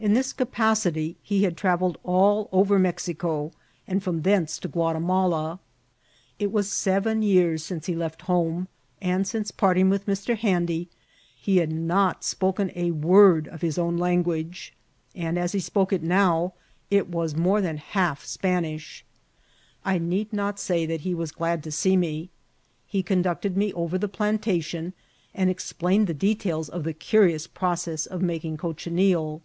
In 0.00 0.12
this 0.12 0.34
capacity 0.34 1.16
he 1.22 1.40
bad 1.40 1.56
travelled 1.56 1.96
IHCIDXNTS 2.00 2.00
OF 2.00 2.02
TEATXL. 2.02 2.08
all 2.10 2.48
over 2.52 2.78
Mexico, 2.78 3.52
and 3.88 4.02
from 4.02 4.20
thenee 4.20 4.60
to 4.60 4.68
Gtiatimala. 4.68 5.58
It 6.38 6.52
was 6.52 6.68
aeven 6.68 7.22
yean 7.22 7.56
sinoe 7.56 7.86
he 7.86 7.94
left 7.96 8.26
hmne, 8.26 8.66
and 9.00 9.24
aince 9.24 9.50
parting 9.50 9.88
with 9.88 10.04
Mr. 10.04 10.36
Handy 10.36 10.90
he 11.34 11.56
had 11.56 11.72
not 11.72 12.20
qpoken 12.20 12.70
a 12.76 12.90
word 12.90 13.48
of 13.48 13.62
his 13.62 13.78
own 13.78 13.96
lan 13.96 14.22
guage; 14.22 14.74
and 15.14 15.38
as 15.38 15.52
he 15.52 15.58
qpoke 15.60 15.90
it 15.90 16.02
now 16.02 16.52
it 16.90 17.08
was 17.08 17.34
more 17.34 17.62
than 17.62 17.78
half 17.78 18.26
Spanish. 18.26 19.06
I 19.86 19.96
need 19.96 20.34
not 20.34 20.60
say 20.60 20.84
that 20.84 21.00
he 21.00 21.14
was 21.14 21.32
glad 21.32 21.62
to 21.62 21.72
see 21.72 21.96
me. 21.96 22.28
He 22.86 23.02
oonducted 23.02 23.56
me 23.56 23.72
oyer 23.74 23.96
the 23.96 24.08
plantation, 24.08 24.92
and 25.34 25.48
explained 25.48 26.08
the 26.08 26.12
details 26.12 26.68
of 26.68 26.84
the 26.84 26.92
outions 26.94 27.46
process 27.46 28.04
of 28.04 28.20
making 28.20 28.58
cochineal. 28.58 29.40